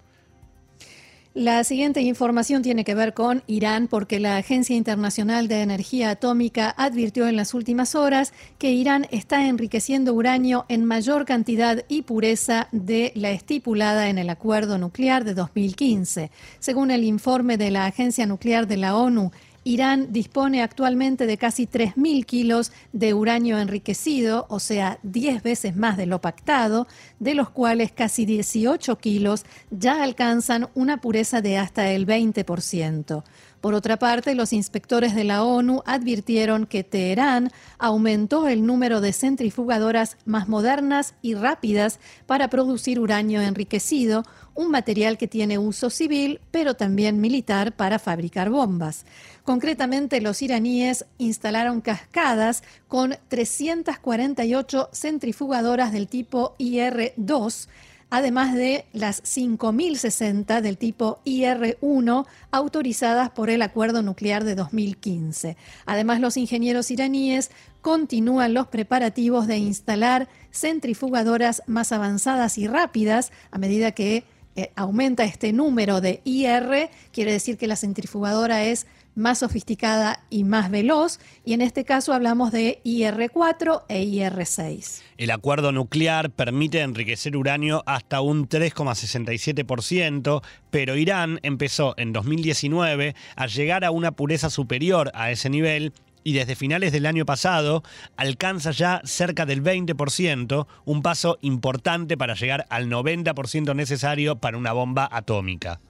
La 1.35 1.65
siguiente 1.65 2.01
información 2.01 2.63
tiene 2.63 2.85
que 2.85 2.95
ver 2.95 3.13
con 3.13 3.43
Irán 3.49 3.89
porque 3.89 4.21
la 4.21 4.37
Agencia 4.37 4.77
Internacional 4.77 5.49
de 5.49 5.63
Energía 5.63 6.11
Atómica 6.11 6.73
advirtió 6.77 7.27
en 7.27 7.35
las 7.35 7.55
últimas 7.55 7.97
horas 7.97 8.33
que 8.57 8.71
Irán 8.71 9.09
está 9.11 9.49
enriqueciendo 9.49 10.15
uranio 10.15 10.65
en 10.69 10.85
mayor 10.85 11.25
cantidad 11.25 11.85
y 11.89 12.03
pureza 12.03 12.69
de 12.71 13.11
la 13.17 13.33
estipulada 13.33 14.11
en 14.11 14.19
el 14.19 14.31
acuerdo 14.31 14.79
nuclear 14.79 15.25
de 15.25 15.35
2015. 15.35 16.31
Según 16.61 16.93
el 16.93 17.03
informe 17.03 17.57
de 17.57 17.73
la 17.73 17.87
Agencia 17.87 18.27
Nuclear 18.27 18.69
de 18.69 18.77
la 18.77 18.95
ONU, 18.95 19.33
Irán 19.65 20.13
dispone 20.13 20.63
actualmente 20.63 21.27
de 21.27 21.39
casi 21.39 21.67
3.000 21.67 22.27
kilos 22.27 22.71
de 22.93 23.15
uranio 23.15 23.59
enriquecido, 23.59 24.47
o 24.51 24.61
sea, 24.61 24.99
10 25.03 25.43
veces 25.43 25.75
más 25.75 25.97
de 25.97 26.05
lo 26.05 26.21
pactado, 26.21 26.87
de 27.19 27.35
los 27.35 27.49
cuales 27.49 27.91
casi 27.91 28.27
18 28.27 28.99
kilos 28.99 29.47
ya 29.71 30.03
alcanzan 30.03 30.69
una 30.75 31.01
pureza 31.01 31.41
de 31.41 31.57
hasta 31.57 31.91
el 31.91 32.07
20%. 32.07 33.25
Por 33.65 33.73
otra 33.73 33.99
parte, 33.99 34.35
los 34.35 34.53
inspectores 34.53 35.15
de 35.15 35.25
la 35.25 35.43
ONU 35.43 35.83
advirtieron 35.87 36.67
que 36.67 36.85
Teherán 36.85 37.51
aumentó 37.79 38.47
el 38.47 38.67
número 38.67 39.01
de 39.01 39.15
centrifugadoras 39.15 40.19
más 40.27 40.49
modernas 40.49 41.15
y 41.23 41.33
rápidas 41.33 41.99
para 42.27 42.51
producir 42.51 43.01
uranio 43.01 43.41
enriquecido, 43.41 44.25
un 44.55 44.71
material 44.71 45.17
que 45.17 45.29
tiene 45.29 45.57
uso 45.57 45.89
civil, 45.89 46.43
pero 46.51 46.75
también 46.75 47.23
militar 47.23 47.75
para 47.75 47.99
fabricar 47.99 48.51
bombas. 48.51 49.07
Concretamente, 49.45 50.21
los 50.21 50.43
iraníes 50.43 51.07
instalaron 51.17 51.81
cascadas 51.81 52.65
con 52.87 53.17
348 53.29 54.91
centrifugadoras 54.93 55.91
del 55.91 56.07
tipo 56.07 56.55
IR-2, 56.59 57.69
además 58.17 58.55
de 58.55 58.85
las 58.93 59.25
5.060 59.25 60.61
del 60.61 60.79
tipo 60.79 61.19
IR-1 61.25 62.27
autorizadas 62.53 63.31
por 63.31 63.51
el 63.51 63.61
Acuerdo 63.61 64.03
Nuclear 64.03 64.45
de 64.45 64.55
2015. 64.55 65.57
Además, 65.85 66.21
los 66.21 66.37
ingenieros 66.37 66.93
iraníes 66.93 67.51
continúan 67.83 68.55
los 68.55 68.69
preparativos 68.69 69.49
de 69.49 69.59
instalar 69.59 70.29
centrifugadoras 70.53 71.65
más 71.67 71.91
avanzadas 71.91 72.57
y 72.57 72.69
rápidas 72.69 73.33
a 73.51 73.59
medida 73.59 73.91
que 73.91 74.23
eh, 74.55 74.71
aumenta 74.77 75.25
este 75.25 75.53
número 75.53 76.01
de 76.01 76.21
IR, 76.23 76.91
quiere 77.11 77.33
decir 77.33 77.59
que 77.59 77.67
la 77.67 77.75
centrifugadora 77.75 78.63
es 78.63 78.87
más 79.15 79.39
sofisticada 79.39 80.25
y 80.31 80.45
más 80.45 80.71
veloz, 80.71 81.19
y 81.45 81.53
en 81.53 81.61
este 81.61 81.85
caso 81.85 82.13
hablamos 82.13 82.53
de 82.53 82.81
IR4 82.85 83.83
e 83.89 84.05
IR6. 84.05 85.03
El 85.17 85.31
acuerdo 85.31 85.73
nuclear 85.73 86.31
permite 86.31 86.81
enriquecer 86.81 87.37
uranio 87.37 87.83
hasta 87.87 88.21
un 88.21 88.49
3,67%, 88.49 90.43
pero 90.71 90.97
Irán 90.97 91.39
empezó 91.43 91.95
en 91.97 92.13
2019 92.13 93.15
a 93.37 93.47
llegar 93.47 93.85
a 93.85 93.91
una 93.91 94.13
pureza 94.13 94.51
superior 94.51 95.11
a 95.15 95.31
ese 95.31 95.51
nivel 95.51 95.93
y 96.25 96.33
desde 96.33 96.57
finales 96.57 96.91
del 96.91 97.07
año 97.07 97.25
pasado 97.27 97.83
alcanza 98.17 98.71
ya 98.73 99.01
cerca 99.05 99.47
del 99.47 99.63
20%, 99.63 100.67
un 100.85 101.03
paso 101.03 101.39
importante 101.43 102.17
para 102.17 102.35
llegar 102.35 102.67
al 102.71 102.89
90% 102.89 103.77
necesario 103.77 104.37
para 104.37 104.57
una 104.57 104.73
bomba 104.73 105.09
atómica. 105.13 105.81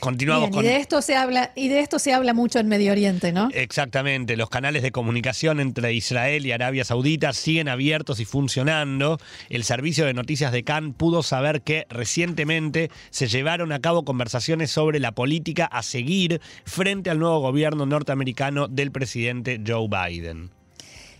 Continuamos 0.00 0.50
con... 0.50 0.64
y 0.64 0.68
de 0.68 0.76
esto 0.76 1.02
se 1.02 1.16
habla 1.16 1.52
y 1.54 1.68
de 1.68 1.80
esto 1.80 1.98
se 1.98 2.12
habla 2.12 2.34
mucho 2.34 2.58
en 2.58 2.68
Medio 2.68 2.92
Oriente, 2.92 3.32
¿no? 3.32 3.48
Exactamente, 3.52 4.36
los 4.36 4.48
canales 4.48 4.82
de 4.82 4.92
comunicación 4.92 5.60
entre 5.60 5.92
Israel 5.92 6.46
y 6.46 6.52
Arabia 6.52 6.84
Saudita 6.84 7.32
siguen 7.32 7.68
abiertos 7.68 8.20
y 8.20 8.24
funcionando. 8.24 9.18
El 9.48 9.64
servicio 9.64 10.06
de 10.06 10.14
noticias 10.14 10.52
de 10.52 10.64
Cannes 10.64 10.94
pudo 10.96 11.22
saber 11.22 11.62
que 11.62 11.86
recientemente 11.90 12.90
se 13.10 13.28
llevaron 13.28 13.72
a 13.72 13.80
cabo 13.80 14.04
conversaciones 14.04 14.70
sobre 14.70 15.00
la 15.00 15.12
política 15.12 15.66
a 15.66 15.82
seguir 15.82 16.40
frente 16.64 17.10
al 17.10 17.18
nuevo 17.18 17.40
gobierno 17.40 17.86
norteamericano 17.86 18.68
del 18.68 18.92
presidente 18.92 19.60
Joe 19.66 19.88
Biden. 19.88 20.57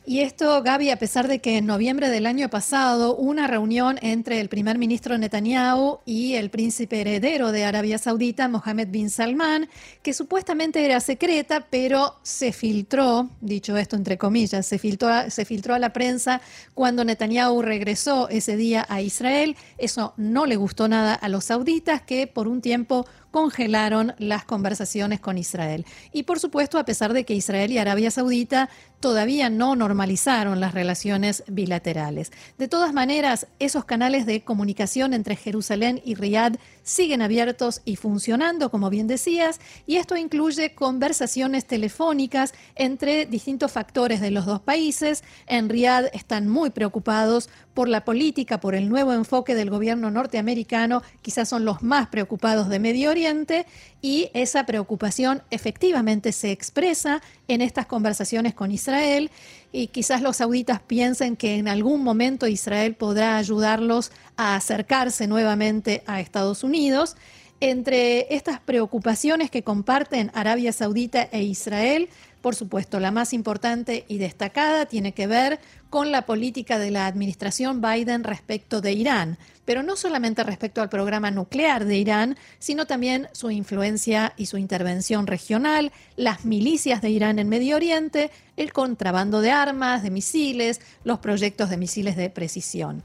Y 0.09 0.21
esto, 0.21 0.63
Gaby, 0.63 0.89
a 0.89 0.97
pesar 0.97 1.29
de 1.29 1.41
que 1.41 1.59
en 1.59 1.67
noviembre 1.67 2.09
del 2.09 2.25
año 2.25 2.49
pasado 2.49 3.15
una 3.15 3.47
reunión 3.47 3.99
entre 4.01 4.41
el 4.41 4.49
primer 4.49 4.79
ministro 4.79 5.19
Netanyahu 5.19 5.99
y 6.07 6.33
el 6.37 6.49
príncipe 6.49 7.03
heredero 7.03 7.53
de 7.53 7.67
Arabia 7.67 7.99
Saudita, 7.99 8.49
Mohammed 8.49 8.89
bin 8.89 9.11
Salman, 9.11 9.69
que 10.03 10.15
supuestamente 10.15 10.83
era 10.83 11.01
secreta, 11.01 11.67
pero 11.69 12.15
se 12.23 12.53
filtró, 12.53 13.29
dicho 13.43 13.77
esto 13.77 13.97
entre 13.97 14.17
comillas, 14.17 14.65
se 14.65 14.79
filtró, 14.79 15.11
se 15.29 15.45
filtró 15.45 15.75
a 15.75 15.79
la 15.79 15.93
prensa 15.93 16.41
cuando 16.73 17.05
Netanyahu 17.05 17.61
regresó 17.61 18.31
ese 18.31 18.57
día 18.57 18.87
a 18.89 19.03
Israel. 19.03 19.57
Eso 19.77 20.15
no 20.17 20.47
le 20.47 20.57
gustó 20.57 20.89
nada 20.89 21.13
a 21.13 21.29
los 21.29 21.45
sauditas, 21.45 22.01
que 22.01 22.27
por 22.27 22.49
un 22.49 22.63
tiempo 22.63 23.05
congelaron 23.31 24.15
las 24.19 24.45
conversaciones 24.45 25.21
con 25.21 25.39
Israel. 25.39 25.85
Y 26.13 26.25
por 26.25 26.39
supuesto, 26.39 26.79
a 26.79 26.85
pesar 26.85 27.13
de 27.13 27.25
que 27.25 27.35
Israel 27.35 27.73
y 27.73 27.79
Arabia 27.79 28.11
Saudita 28.11 28.69
todavía 29.01 29.49
no 29.49 29.77
normalizaron 29.77 30.61
las 30.61 30.75
relaciones 30.75 31.45
bilaterales. 31.47 32.33
De 32.59 32.69
todas 32.69 32.93
maneras, 32.93 33.47
esos 33.59 33.85
canales 33.85 34.27
de 34.27 34.43
comunicación 34.43 35.15
entre 35.15 35.37
Jerusalén 35.37 36.01
y 36.05 36.15
Riad 36.15 36.57
siguen 36.83 37.23
abiertos 37.23 37.81
y 37.85 37.97
funcionando, 37.97 38.71
como 38.71 38.91
bien 38.91 39.07
decías, 39.07 39.61
y 39.87 39.97
esto 39.97 40.17
incluye 40.17 40.75
conversaciones 40.75 41.67
telefónicas 41.67 42.55
entre 42.75 43.27
distintos 43.27 43.73
factores 43.73 44.21
de 44.21 44.31
los 44.31 44.47
dos 44.47 44.61
países. 44.61 45.23
En 45.47 45.69
Riad 45.69 46.07
están 46.13 46.49
muy 46.49 46.71
preocupados 46.71 47.51
por 47.79 47.89
la 47.89 48.05
política, 48.05 48.59
por 48.59 48.75
el 48.75 48.89
nuevo 48.89 49.13
enfoque 49.13 49.55
del 49.55 49.71
gobierno 49.71 50.11
norteamericano, 50.11 51.05
quizás 51.23 51.49
son 51.49 51.65
los 51.65 51.81
más 51.81 52.09
preocupados 52.09 52.69
de 52.69 52.81
Medio 52.81 53.09
Oriente, 53.09 53.67
y 54.03 54.31
esa 54.35 54.67
preocupación 54.67 55.43
efectivamente 55.53 56.33
se 56.33 56.51
expresa 56.51 57.23
en 57.47 57.61
estas 57.61 57.87
conversaciones 57.87 58.53
con 58.53 58.73
Israel 58.73 59.31
y 59.71 59.87
quizás 59.87 60.23
los 60.23 60.39
sauditas 60.39 60.81
piensen 60.81 61.37
que 61.37 61.55
en 61.55 61.69
algún 61.69 62.03
momento 62.03 62.49
Israel 62.49 62.97
podrá 62.97 63.37
ayudarlos 63.37 64.11
a 64.37 64.57
acercarse 64.57 65.29
nuevamente 65.29 66.03
a 66.09 66.21
Estados 66.21 66.65
Unidos. 66.65 67.15
Entre 67.61 68.35
estas 68.35 68.59
preocupaciones 68.59 69.53
que 69.53 69.63
comparten 69.63 70.33
Arabia 70.35 70.73
Saudita 70.73 71.29
e 71.31 71.43
Israel, 71.43 72.09
por 72.41 72.55
supuesto, 72.55 73.01
la 73.01 73.11
más 73.11 73.33
importante 73.33 74.05
y 74.07 74.19
destacada 74.19 74.87
tiene 74.87 75.13
que 75.13 75.27
ver 75.27 75.59
con 75.91 76.13
la 76.13 76.27
política 76.27 76.79
de 76.79 76.91
la 76.91 77.07
administración 77.07 77.81
Biden 77.81 78.25
respecto 78.25 78.81
de 78.81 78.93
Irán, 78.93 79.39
pero 79.65 79.83
no 79.83 79.97
solamente 79.97 80.45
respecto 80.45 80.81
al 80.81 80.89
programa 80.89 81.31
nuclear 81.31 81.85
de 81.85 81.99
Irán, 81.99 82.37
sino 82.59 82.87
también 82.87 83.29
su 83.33 83.51
influencia 83.51 84.33
y 84.37 84.47
su 84.47 84.57
intervención 84.57 85.27
regional, 85.27 85.93
las 86.17 86.45
milicias 86.45 87.03
de 87.03 87.11
Irán 87.11 87.39
en 87.39 87.49
Medio 87.49 87.77
Oriente, 87.77 88.31
el 88.57 88.73
contrabando 88.73 89.41
de 89.41 89.51
armas, 89.51 90.03
de 90.03 90.11
misiles, 90.11 90.81
los 91.05 91.19
proyectos 91.19 91.71
de 91.71 91.77
misiles 91.77 92.17
de 92.17 92.31
precisión. 92.31 93.05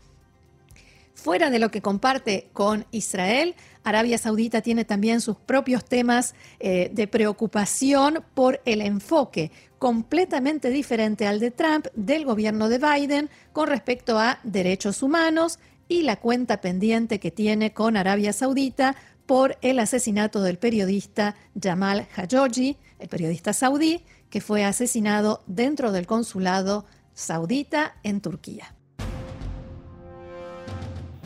Fuera 1.13 1.50
de 1.50 1.60
lo 1.60 1.70
que 1.70 1.82
comparte 1.82 2.50
con 2.53 2.86
Israel, 2.91 3.55
Arabia 3.84 4.17
Saudita 4.17 4.62
tiene 4.62 4.84
también 4.84 5.22
sus 5.22 5.38
propios 5.38 5.86
temas 5.86 6.34
eh, 6.60 6.89
de 6.91 7.08
preocupación 7.08 8.24
por 8.34 8.62
el 8.65 8.82
enfoque 8.82 9.51
completamente 9.77 10.70
diferente 10.70 11.27
al 11.27 11.39
de 11.39 11.51
Trump 11.51 11.88
del 11.93 12.25
gobierno 12.25 12.67
de 12.67 12.79
Biden 12.79 13.29
con 13.51 13.67
respecto 13.67 14.17
a 14.17 14.39
derechos 14.43 15.03
humanos 15.03 15.60
y 15.88 16.01
la 16.01 16.15
cuenta 16.15 16.62
pendiente 16.62 17.20
que 17.20 17.32
tiene 17.32 17.74
con 17.74 17.96
Arabia 17.96 18.34
Saudita 18.34 18.96
por 19.25 19.58
el 19.62 19.79
asesinato 19.79 20.41
del 20.41 20.58
periodista 20.58 21.36
Jamal 21.62 22.08
Khashoggi, 22.15 22.77
el 23.00 23.08
periodista 23.08 23.53
saudí, 23.53 24.03
que 24.29 24.41
fue 24.41 24.65
asesinado 24.65 25.43
dentro 25.46 25.91
del 25.91 26.08
consulado 26.08 26.86
saudita 27.13 27.96
en 28.03 28.22
Turquía. 28.22 28.75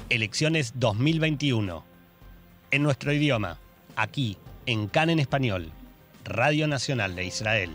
Elecciones 0.09 0.71
2021 0.75 1.83
en 2.71 2.81
nuestro 2.81 3.11
idioma, 3.11 3.59
aquí, 3.97 4.37
en 4.65 4.87
CAN 4.87 5.09
en 5.09 5.19
Español, 5.19 5.69
Radio 6.23 6.65
Nacional 6.65 7.13
de 7.13 7.25
Israel. 7.25 7.71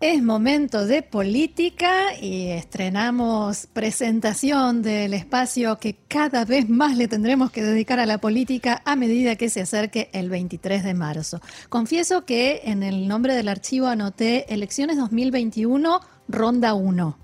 Es 0.00 0.20
momento 0.24 0.86
de 0.86 1.02
política 1.02 2.18
y 2.20 2.48
estrenamos 2.48 3.68
presentación 3.72 4.82
del 4.82 5.14
espacio 5.14 5.78
que 5.78 5.94
cada 6.08 6.44
vez 6.44 6.68
más 6.68 6.96
le 6.96 7.06
tendremos 7.06 7.52
que 7.52 7.62
dedicar 7.62 8.00
a 8.00 8.06
la 8.06 8.18
política 8.18 8.82
a 8.84 8.96
medida 8.96 9.36
que 9.36 9.48
se 9.48 9.60
acerque 9.60 10.10
el 10.12 10.30
23 10.30 10.82
de 10.82 10.94
marzo. 10.94 11.40
Confieso 11.68 12.24
que 12.24 12.62
en 12.64 12.82
el 12.82 13.06
nombre 13.06 13.34
del 13.34 13.46
archivo 13.46 13.86
anoté 13.86 14.52
elecciones 14.52 14.96
2021, 14.96 16.00
ronda 16.26 16.74
1. 16.74 17.21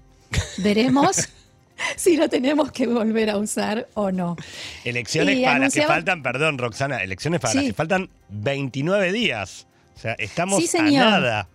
Veremos. 0.59 1.29
si 1.97 2.17
lo 2.17 2.29
tenemos 2.29 2.73
que 2.73 2.87
volver 2.89 3.31
a 3.31 3.37
usar 3.39 3.89
o 3.95 4.11
no. 4.11 4.37
Elecciones 4.85 5.39
Y 5.39 5.45
para 5.45 5.59
las 5.61 5.75
que 5.75 5.83
faltan, 5.83 6.23
perdón, 6.23 6.59
Roxana, 6.59 7.03
elecciones 7.03 7.41
para 7.41 7.53
Sí. 7.53 7.59
las 7.59 7.67
que 7.69 7.73
faltan 7.75 8.11
29 8.31 9.13
días. 9.13 9.67
O 9.97 10.01
sea, 10.01 10.15
estamos 10.19 10.65
Sí, 10.65 10.77
a 10.77 10.83
nada. 10.83 11.49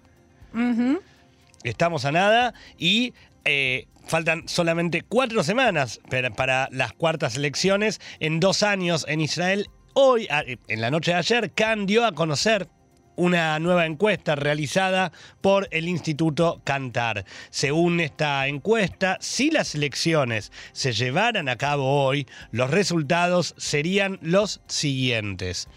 Estamos 1.63 2.05
a 2.05 2.11
nada 2.11 2.53
y 2.77 3.13
eh, 3.45 3.87
faltan 4.05 4.47
solamente 4.47 5.01
cuatro 5.01 5.43
semanas 5.43 5.99
para, 6.09 6.29
para 6.31 6.67
las 6.71 6.93
cuartas 6.93 7.35
elecciones 7.35 8.01
en 8.19 8.39
dos 8.39 8.63
años 8.63 9.05
en 9.07 9.21
Israel. 9.21 9.67
Hoy, 9.93 10.27
a- 10.29 10.43
en 10.45 10.81
la 10.81 10.91
noche 10.91 11.11
de 11.11 11.17
ayer, 11.17 11.51
Khan 11.51 11.85
dio 11.85 12.05
a 12.05 12.11
conocer 12.13 12.67
una 13.15 13.57
nueva 13.59 13.85
encuesta 13.85 14.35
realizada 14.35 15.11
por 15.41 15.67
el 15.71 15.87
Instituto 15.87 16.61
Cantar. 16.63 17.25
Según 17.49 17.99
esta 17.99 18.47
encuesta, 18.47 19.17
si 19.21 19.51
las 19.51 19.75
elecciones 19.75 20.51
se 20.71 20.93
llevaran 20.93 21.49
a 21.49 21.57
cabo 21.57 22.03
hoy, 22.05 22.27
los 22.51 22.71
resultados 22.71 23.55
serían 23.57 24.19
los 24.21 24.61
siguientes. 24.67 25.67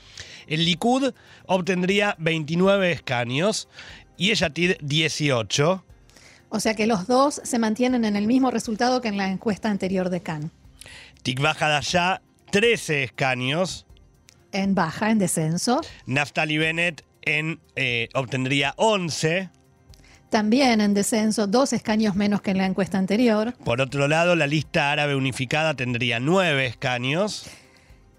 El 0.46 0.64
Likud 0.64 1.12
obtendría 1.46 2.16
29 2.18 2.92
escaños 2.92 3.68
y 4.16 4.34
Yatid 4.34 4.76
18. 4.80 5.84
O 6.48 6.60
sea 6.60 6.74
que 6.74 6.86
los 6.86 7.06
dos 7.06 7.40
se 7.42 7.58
mantienen 7.58 8.04
en 8.04 8.16
el 8.16 8.26
mismo 8.26 8.50
resultado 8.50 9.00
que 9.00 9.08
en 9.08 9.16
la 9.16 9.28
encuesta 9.28 9.68
anterior 9.68 10.10
de 10.10 10.22
Cannes. 10.22 10.50
Tikva 11.22 11.50
Hadashah 11.50 12.22
13 12.50 13.04
escaños. 13.04 13.86
En 14.52 14.74
baja, 14.74 15.10
en 15.10 15.18
descenso. 15.18 15.80
Naftali 16.06 16.56
Bennett 16.56 17.04
en, 17.26 17.60
eh, 17.74 18.08
obtendría 18.14 18.72
11. 18.78 19.50
También 20.30 20.80
en 20.80 20.94
descenso, 20.94 21.46
dos 21.46 21.72
escaños 21.72 22.16
menos 22.16 22.40
que 22.40 22.52
en 22.52 22.58
la 22.58 22.66
encuesta 22.66 22.98
anterior. 22.98 23.54
Por 23.64 23.80
otro 23.80 24.08
lado, 24.08 24.34
la 24.34 24.46
lista 24.46 24.90
árabe 24.90 25.14
unificada 25.14 25.74
tendría 25.74 26.18
9 26.18 26.66
escaños. 26.66 27.46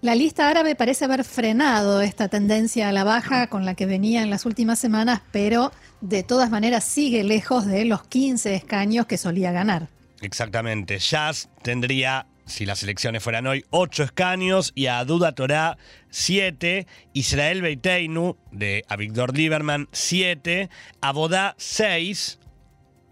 La 0.00 0.14
lista 0.14 0.48
árabe 0.48 0.76
parece 0.76 1.06
haber 1.06 1.24
frenado 1.24 2.00
esta 2.00 2.28
tendencia 2.28 2.88
a 2.88 2.92
la 2.92 3.02
baja 3.02 3.48
con 3.48 3.64
la 3.64 3.74
que 3.74 3.84
venía 3.84 4.22
en 4.22 4.30
las 4.30 4.46
últimas 4.46 4.78
semanas, 4.78 5.22
pero 5.32 5.72
de 6.00 6.22
todas 6.22 6.50
maneras 6.50 6.84
sigue 6.84 7.24
lejos 7.24 7.66
de 7.66 7.84
los 7.84 8.04
15 8.04 8.54
escaños 8.54 9.06
que 9.06 9.18
solía 9.18 9.50
ganar. 9.50 9.88
Exactamente. 10.20 10.98
Jazz 10.98 11.48
tendría, 11.62 12.26
si 12.48 12.66
las 12.66 12.82
elecciones 12.82 13.22
fueran 13.22 13.46
hoy, 13.46 13.64
8 13.70 14.02
escaños 14.02 14.72
y 14.74 14.86
a 14.86 15.04
Duda 15.04 15.32
Torah 15.32 15.78
7. 16.10 16.86
Israel 17.12 17.62
Beiteinu 17.62 18.36
de 18.50 18.84
Avigdor 18.88 19.36
Lieberman 19.36 19.88
7. 19.92 20.70
Abodá 21.00 21.54
6. 21.58 22.38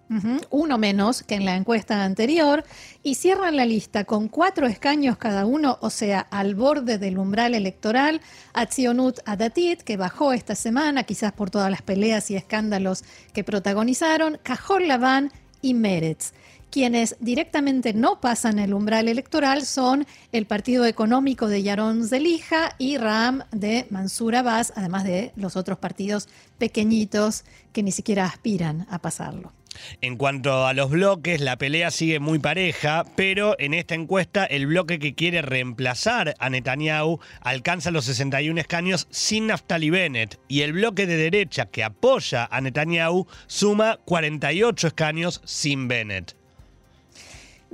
Ujú, 0.08 0.40
Uno 0.50 0.78
menos 0.78 1.24
que 1.24 1.34
en 1.34 1.44
la 1.44 1.56
encuesta 1.56 2.04
anterior 2.04 2.64
y 3.02 3.16
cierran 3.16 3.56
la 3.56 3.66
lista 3.66 4.04
con 4.04 4.28
cuatro 4.28 4.68
escaños 4.68 5.18
cada 5.18 5.46
uno, 5.46 5.78
o 5.80 5.90
sea, 5.90 6.20
al 6.20 6.54
borde 6.54 6.98
del 6.98 7.18
umbral 7.18 7.54
electoral, 7.54 8.20
Atzionut 8.54 9.18
Adatit, 9.26 9.82
que 9.82 9.96
bajó 9.96 10.32
esta 10.32 10.54
semana, 10.54 11.02
quizás 11.02 11.32
por 11.32 11.50
todas 11.50 11.70
las 11.70 11.82
peleas 11.82 12.30
y 12.30 12.36
escándalos 12.36 13.02
que 13.34 13.42
protagonizaron, 13.42 14.38
Cajol 14.44 14.86
Laván 14.86 15.32
y 15.60 15.74
Meretz. 15.74 16.32
Quienes 16.70 17.16
directamente 17.20 17.94
no 17.94 18.20
pasan 18.20 18.58
el 18.58 18.74
umbral 18.74 19.08
electoral 19.08 19.64
son 19.64 20.06
el 20.32 20.46
Partido 20.46 20.84
Económico 20.84 21.48
de 21.48 21.62
Yaron 21.62 22.06
Zelija 22.06 22.74
y 22.78 22.98
Ram 22.98 23.44
de 23.50 23.86
Mansur 23.90 24.36
Abbas, 24.36 24.72
además 24.76 25.04
de 25.04 25.32
los 25.36 25.56
otros 25.56 25.78
partidos 25.78 26.28
pequeñitos 26.58 27.44
que 27.72 27.82
ni 27.82 27.92
siquiera 27.92 28.26
aspiran 28.26 28.86
a 28.90 28.98
pasarlo. 28.98 29.52
En 30.00 30.16
cuanto 30.16 30.66
a 30.66 30.72
los 30.72 30.90
bloques, 30.90 31.40
la 31.40 31.56
pelea 31.56 31.90
sigue 31.90 32.20
muy 32.20 32.38
pareja, 32.38 33.04
pero 33.16 33.56
en 33.58 33.74
esta 33.74 33.94
encuesta 33.94 34.44
el 34.44 34.66
bloque 34.66 34.98
que 34.98 35.14
quiere 35.14 35.42
reemplazar 35.42 36.34
a 36.38 36.50
Netanyahu 36.50 37.20
alcanza 37.40 37.90
los 37.90 38.04
61 38.06 38.60
escaños 38.60 39.06
sin 39.10 39.48
Naftali 39.48 39.90
Bennett 39.90 40.38
y 40.48 40.62
el 40.62 40.72
bloque 40.72 41.06
de 41.06 41.16
derecha 41.16 41.66
que 41.66 41.84
apoya 41.84 42.48
a 42.50 42.60
Netanyahu 42.60 43.26
suma 43.46 43.98
48 44.04 44.86
escaños 44.88 45.40
sin 45.44 45.88
Bennett. 45.88 46.35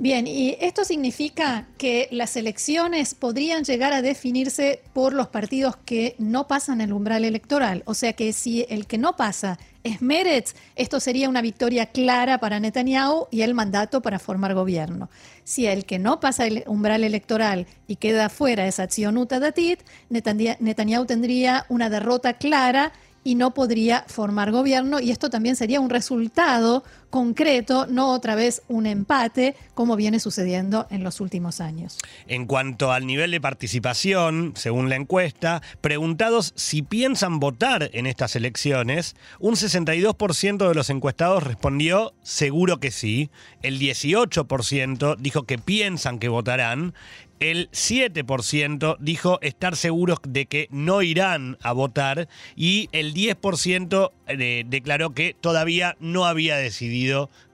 Bien, 0.03 0.27
y 0.27 0.57
esto 0.59 0.83
significa 0.83 1.65
que 1.77 2.09
las 2.11 2.35
elecciones 2.35 3.15
podrían 3.15 3.63
llegar 3.63 3.93
a 3.93 4.01
definirse 4.01 4.81
por 4.91 5.13
los 5.13 5.29
partidos 5.29 5.77
que 5.77 6.15
no 6.19 6.45
pasan 6.45 6.81
el 6.81 6.91
umbral 6.91 7.23
electoral. 7.23 7.83
O 7.85 7.93
sea 7.93 8.11
que 8.11 8.33
si 8.33 8.65
el 8.67 8.85
que 8.85 8.97
no 8.97 9.15
pasa 9.15 9.57
es 9.85 10.01
Meretz, 10.01 10.55
esto 10.75 10.99
sería 10.99 11.29
una 11.29 11.41
victoria 11.41 11.85
clara 11.85 12.37
para 12.39 12.59
Netanyahu 12.59 13.27
y 13.31 13.43
el 13.43 13.53
mandato 13.53 14.01
para 14.01 14.19
formar 14.19 14.53
gobierno. 14.55 15.09
Si 15.45 15.67
el 15.67 15.85
que 15.85 15.99
no 15.99 16.19
pasa 16.19 16.47
el 16.47 16.65
umbral 16.67 17.05
electoral 17.05 17.65
y 17.87 17.95
queda 17.95 18.27
fuera 18.27 18.67
es 18.67 18.81
Atzionuta 18.81 19.39
Datit, 19.39 19.79
Netanya- 20.09 20.57
Netanyahu 20.59 21.05
tendría 21.05 21.65
una 21.69 21.89
derrota 21.89 22.33
clara 22.33 22.91
y 23.23 23.35
no 23.35 23.53
podría 23.53 24.03
formar 24.07 24.51
gobierno 24.51 24.99
y 24.99 25.11
esto 25.11 25.29
también 25.29 25.55
sería 25.55 25.79
un 25.79 25.89
resultado 25.89 26.83
concreto, 27.13 27.85
no 27.85 28.11
otra 28.11 28.33
vez 28.33 28.63
un 28.67 28.87
empate, 28.87 29.55
como 29.75 29.95
viene 29.95 30.19
sucediendo 30.19 30.87
en 30.89 31.03
los 31.03 31.21
últimos 31.21 31.61
años. 31.61 31.99
En 32.25 32.47
cuanto 32.47 32.91
al 32.91 33.05
nivel 33.05 33.29
de 33.29 33.39
participación, 33.39 34.53
según 34.55 34.89
la 34.89 34.95
encuesta, 34.95 35.61
preguntados 35.79 36.53
si 36.55 36.81
piensan 36.81 37.39
votar 37.39 37.91
en 37.93 38.07
estas 38.07 38.35
elecciones, 38.35 39.15
un 39.39 39.53
62% 39.53 40.67
de 40.67 40.73
los 40.73 40.89
encuestados 40.89 41.43
respondió 41.43 42.15
seguro 42.23 42.79
que 42.79 42.89
sí, 42.89 43.29
el 43.61 43.79
18% 43.79 45.15
dijo 45.19 45.43
que 45.43 45.59
piensan 45.59 46.17
que 46.17 46.29
votarán, 46.29 46.95
el 47.43 47.69
7% 47.71 48.97
dijo 48.99 49.39
estar 49.41 49.75
seguros 49.75 50.19
de 50.25 50.45
que 50.45 50.67
no 50.71 51.01
irán 51.01 51.57
a 51.61 51.73
votar. 51.73 52.29
Y 52.55 52.87
el 52.93 53.13
10% 53.13 54.11
eh, 54.27 54.63
declaró 54.65 55.13
que 55.13 55.35
todavía 55.39 55.97
no 55.99 56.25
había 56.25 56.55
decidido 56.55 57.02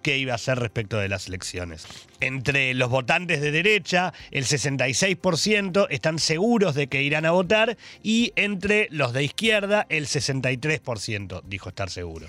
qué 0.02 0.18
iba 0.18 0.34
a 0.34 0.36
hacer 0.36 0.60
respecto 0.60 0.98
de 0.98 1.10
las 1.10 1.28
elecciones. 1.28 1.86
Entre 2.20 2.74
los 2.74 2.90
votantes 2.90 3.42
de 3.42 3.52
derecha, 3.52 4.14
el 4.32 4.46
66% 4.46 5.88
están 5.90 6.20
seguros 6.20 6.76
de 6.76 6.88
que 6.88 7.04
irán 7.04 7.26
a 7.26 7.32
votar 7.32 7.78
y 8.04 8.34
entre 8.36 8.88
los 8.92 9.14
de 9.14 9.24
izquierda, 9.24 9.86
el 9.90 10.08
63% 10.08 11.42
dijo 11.46 11.70
estar 11.70 11.90
seguro. 11.90 12.28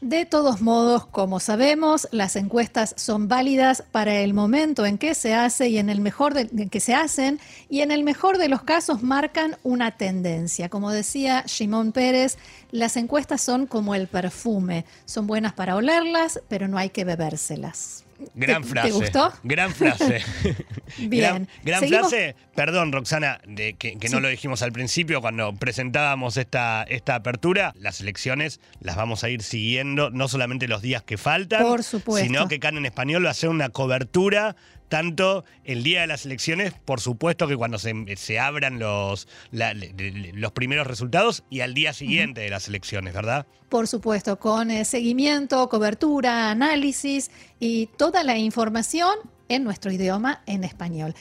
De 0.00 0.24
todos 0.24 0.60
modos, 0.60 1.06
como 1.06 1.40
sabemos, 1.40 2.06
las 2.12 2.36
encuestas 2.36 2.94
son 2.96 3.26
válidas 3.26 3.82
para 3.90 4.14
el 4.20 4.32
momento 4.32 4.86
en 4.86 4.96
que 4.96 5.12
se 5.12 5.34
hace 5.34 5.70
y 5.70 5.78
en 5.78 5.90
el 5.90 6.00
mejor 6.00 6.34
de, 6.34 6.68
que 6.68 6.78
se 6.78 6.94
hacen 6.94 7.40
y 7.68 7.80
en 7.80 7.90
el 7.90 8.04
mejor 8.04 8.38
de 8.38 8.48
los 8.48 8.62
casos 8.62 9.02
marcan 9.02 9.56
una 9.64 9.96
tendencia. 9.96 10.68
Como 10.68 10.92
decía 10.92 11.42
Shimon 11.48 11.90
Pérez, 11.90 12.38
las 12.70 12.96
encuestas 12.96 13.40
son 13.40 13.66
como 13.66 13.96
el 13.96 14.06
perfume, 14.06 14.84
son 15.04 15.26
buenas 15.26 15.54
para 15.54 15.74
olerlas, 15.74 16.40
pero 16.46 16.68
no 16.68 16.78
hay 16.78 16.90
que 16.90 17.04
bebérselas. 17.04 18.04
Gran 18.34 18.62
¿Te- 18.62 18.68
frase. 18.68 18.88
¿Te 18.88 18.94
gustó? 18.94 19.32
Gran 19.44 19.72
frase. 19.72 20.22
Bien. 20.98 21.48
Gran, 21.62 21.86
frase. 21.88 22.34
Perdón, 22.54 22.92
Roxana, 22.92 23.40
de 23.46 23.74
que, 23.74 23.96
que 23.98 24.08
no 24.08 24.16
Sí. 24.16 24.22
lo 24.22 24.28
dijimos 24.28 24.62
al 24.62 24.72
principio 24.72 25.20
cuando 25.20 25.54
presentábamos 25.54 26.36
esta, 26.36 26.82
esta 26.84 27.14
apertura. 27.14 27.72
Las 27.78 28.00
elecciones 28.00 28.60
las 28.80 28.96
vamos 28.96 29.22
a 29.24 29.28
ir 29.28 29.42
siguiendo, 29.42 30.10
no 30.10 30.26
solamente 30.28 30.66
los 30.66 30.82
días 30.82 31.02
que 31.02 31.16
faltan, 31.16 31.62
Por 31.62 31.82
supuesto. 31.84 32.26
sino 32.26 32.48
que 32.48 32.58
Can 32.58 32.76
en 32.76 32.86
Español 32.86 33.24
va 33.24 33.28
a 33.28 33.32
hacer 33.32 33.50
una 33.50 33.68
cobertura 33.68 34.56
tanto 34.88 35.44
el 35.64 35.82
día 35.82 36.00
de 36.02 36.06
las 36.06 36.24
elecciones, 36.26 36.72
por 36.84 37.00
supuesto 37.00 37.46
que 37.46 37.56
cuando 37.56 37.78
se, 37.78 37.94
se 38.16 38.38
abran 38.38 38.78
los, 38.78 39.28
la- 39.50 39.74
los 39.74 40.52
primeros 40.52 40.86
resultados 40.86 41.44
y 41.50 41.60
al 41.60 41.74
día 41.74 41.92
siguiente 41.92 42.40
de 42.40 42.50
las 42.50 42.68
elecciones, 42.68 43.14
¿verdad? 43.14 43.46
Por 43.68 43.86
supuesto, 43.86 44.38
con 44.38 44.70
eh, 44.70 44.84
seguimiento, 44.84 45.68
cobertura, 45.68 46.50
análisis 46.50 47.30
y 47.60 47.86
toda 47.98 48.24
la 48.24 48.38
información 48.38 49.14
en 49.50 49.64
nuestro 49.64 49.90
idioma 49.92 50.42
en 50.46 50.64
español. 50.64 51.14